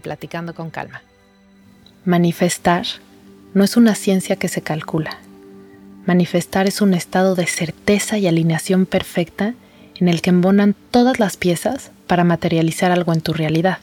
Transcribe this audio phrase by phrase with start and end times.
[0.00, 1.02] Platicando con Calma.
[2.04, 2.86] Manifestar
[3.54, 5.18] no es una ciencia que se calcula.
[6.06, 9.54] Manifestar es un estado de certeza y alineación perfecta
[9.96, 13.78] en el que embonan todas las piezas para materializar algo en tu realidad.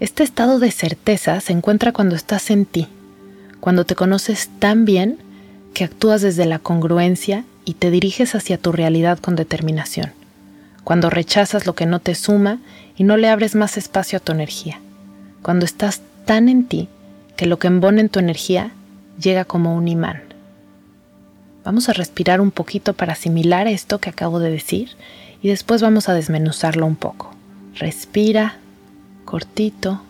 [0.00, 2.86] Este estado de certeza se encuentra cuando estás en ti,
[3.58, 5.18] cuando te conoces tan bien
[5.74, 10.12] que actúas desde la congruencia y te diriges hacia tu realidad con determinación
[10.88, 12.60] cuando rechazas lo que no te suma
[12.96, 14.80] y no le abres más espacio a tu energía,
[15.42, 16.88] cuando estás tan en ti
[17.36, 18.72] que lo que embona en tu energía
[19.20, 20.22] llega como un imán.
[21.64, 24.90] Vamos a respirar un poquito para asimilar esto que acabo de decir
[25.42, 27.34] y después vamos a desmenuzarlo un poco.
[27.74, 28.56] Respira
[29.24, 30.02] cortito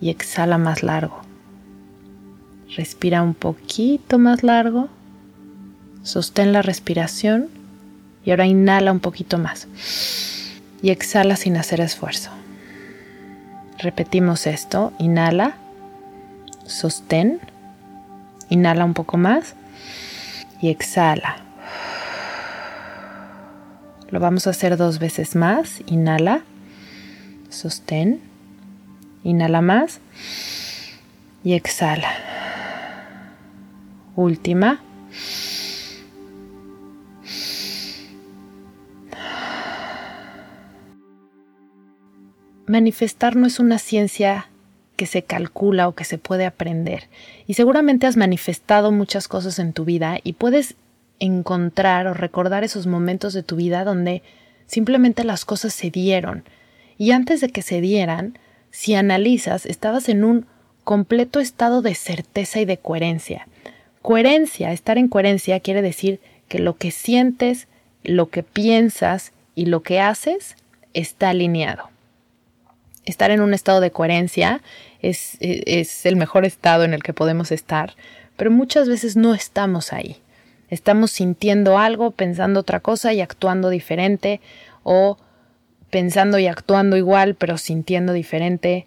[0.00, 1.22] y exhala más largo.
[2.76, 4.88] Respira un poquito más largo.
[6.02, 7.48] Sostén la respiración
[8.24, 9.68] y ahora inhala un poquito más.
[10.82, 12.30] Y exhala sin hacer esfuerzo.
[13.84, 14.94] Repetimos esto.
[14.98, 15.58] Inhala.
[16.64, 17.38] Sostén.
[18.48, 19.56] Inhala un poco más.
[20.62, 21.36] Y exhala.
[24.08, 25.82] Lo vamos a hacer dos veces más.
[25.84, 26.44] Inhala.
[27.50, 28.22] Sostén.
[29.22, 30.00] Inhala más.
[31.44, 32.08] Y exhala.
[34.16, 34.80] Última.
[42.66, 44.48] Manifestar no es una ciencia
[44.96, 47.08] que se calcula o que se puede aprender.
[47.46, 50.76] Y seguramente has manifestado muchas cosas en tu vida y puedes
[51.18, 54.22] encontrar o recordar esos momentos de tu vida donde
[54.66, 56.44] simplemente las cosas se dieron.
[56.96, 58.38] Y antes de que se dieran,
[58.70, 60.46] si analizas, estabas en un
[60.84, 63.48] completo estado de certeza y de coherencia.
[64.02, 67.68] Coherencia, estar en coherencia quiere decir que lo que sientes,
[68.02, 70.56] lo que piensas y lo que haces
[70.92, 71.93] está alineado
[73.04, 74.62] estar en un estado de coherencia
[75.00, 77.94] es, es, el mejor estado en el que podemos estar,
[78.36, 80.16] pero muchas veces no estamos ahí.
[80.70, 84.40] Estamos sintiendo algo, pensando otra cosa y actuando diferente,
[84.82, 85.18] o
[85.90, 88.86] pensando y actuando igual, pero sintiendo diferente,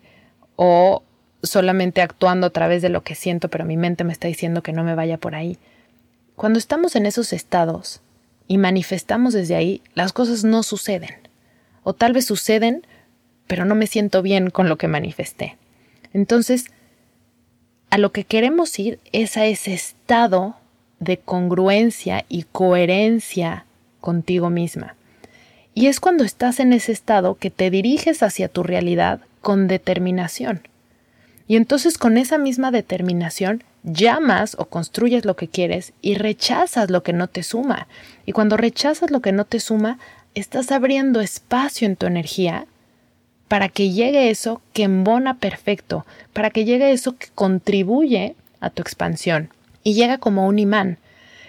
[0.55, 1.03] o
[1.43, 4.73] solamente actuando a través de lo que siento, pero mi mente me está diciendo que
[4.73, 5.57] no me vaya por ahí.
[6.35, 8.01] Cuando estamos en esos estados
[8.47, 11.15] y manifestamos desde ahí, las cosas no suceden.
[11.83, 12.85] O tal vez suceden,
[13.47, 15.57] pero no me siento bien con lo que manifesté.
[16.13, 16.65] Entonces,
[17.89, 20.55] a lo que queremos ir es a ese estado
[20.99, 23.65] de congruencia y coherencia
[24.01, 24.95] contigo misma.
[25.73, 30.61] Y es cuando estás en ese estado que te diriges hacia tu realidad con determinación.
[31.47, 37.03] Y entonces con esa misma determinación llamas o construyes lo que quieres y rechazas lo
[37.03, 37.87] que no te suma.
[38.25, 39.97] Y cuando rechazas lo que no te suma,
[40.35, 42.65] estás abriendo espacio en tu energía
[43.47, 48.81] para que llegue eso que embona perfecto, para que llegue eso que contribuye a tu
[48.81, 49.49] expansión
[49.83, 50.97] y llega como un imán.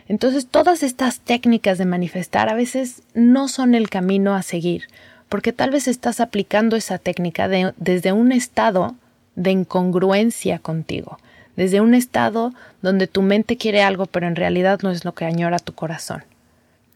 [0.06, 4.84] Entonces todas estas técnicas de manifestar a veces no son el camino a seguir,
[5.28, 8.94] porque tal vez estás aplicando esa técnica desde un estado
[9.34, 11.18] de incongruencia contigo,
[11.56, 15.24] desde un estado donde tu mente quiere algo pero en realidad no es lo que
[15.24, 16.24] añora tu corazón.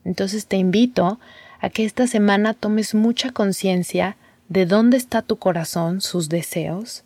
[0.05, 1.21] Entonces te invito
[1.61, 4.17] a que esta semana tomes mucha conciencia
[4.53, 7.05] de dónde está tu corazón, sus deseos,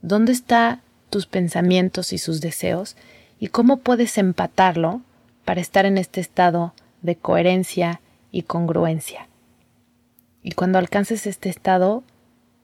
[0.00, 0.80] dónde están
[1.10, 2.96] tus pensamientos y sus deseos,
[3.40, 5.02] y cómo puedes empatarlo
[5.44, 8.00] para estar en este estado de coherencia
[8.30, 9.26] y congruencia.
[10.44, 12.04] Y cuando alcances este estado,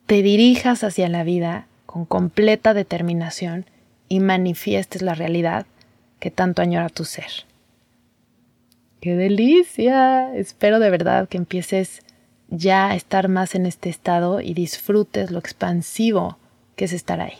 [0.05, 3.65] te dirijas hacia la vida con completa determinación
[4.07, 5.65] y manifiestes la realidad
[6.21, 7.45] que tanto añora tu ser.
[9.01, 10.33] ¡Qué delicia!
[10.35, 12.01] Espero de verdad que empieces
[12.49, 16.37] ya estar más en este estado y disfrutes lo expansivo
[16.75, 17.37] que es estar ahí.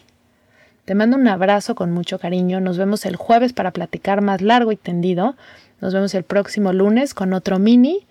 [0.86, 2.62] Te mando un abrazo con mucho cariño.
[2.62, 5.36] Nos vemos el jueves para platicar más largo y tendido.
[5.82, 8.06] Nos vemos el próximo lunes con otro mini.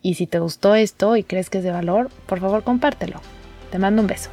[0.00, 3.20] Y si te gustó esto y crees que es de valor, por favor compártelo.
[3.70, 4.30] Te mando un beso.